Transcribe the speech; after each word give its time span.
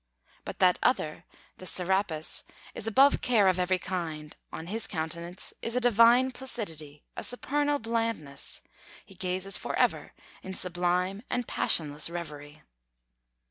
But 0.45 0.57
that 0.57 0.79
other, 0.81 1.25
the 1.57 1.67
Serapis, 1.67 2.43
is 2.73 2.87
above 2.87 3.21
care 3.21 3.47
of 3.47 3.59
every 3.59 3.77
kind; 3.77 4.35
on 4.51 4.65
his 4.65 4.87
countenance 4.87 5.53
is 5.61 5.75
a 5.75 5.79
divine 5.79 6.31
placidity, 6.31 7.03
a 7.15 7.23
supernal 7.23 7.77
blandness; 7.77 8.63
he 9.05 9.13
gazes 9.13 9.59
for 9.59 9.75
ever 9.75 10.13
in 10.41 10.55
sublime 10.55 11.21
and 11.29 11.47
passionless 11.47 12.09
reverie. 12.09 12.63